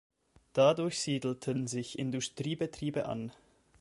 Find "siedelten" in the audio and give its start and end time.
0.99-1.67